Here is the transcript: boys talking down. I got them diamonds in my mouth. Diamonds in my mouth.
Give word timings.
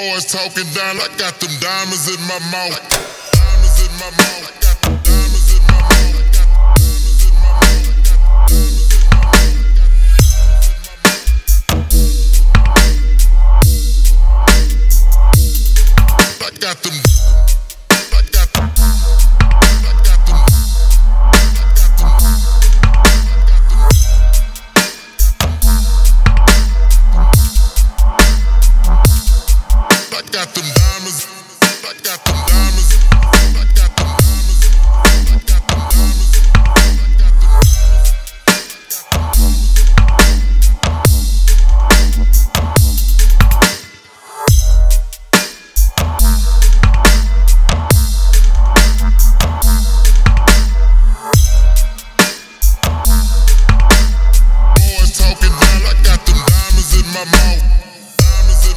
boys 0.00 0.24
talking 0.24 0.68
down. 0.72 0.96
I 0.96 1.08
got 1.18 1.38
them 1.40 1.52
diamonds 1.60 2.08
in 2.08 2.20
my 2.24 2.40
mouth. 2.50 2.80
Diamonds 3.32 3.78
in 3.84 3.92
my 4.00 4.10
mouth. 4.16 4.69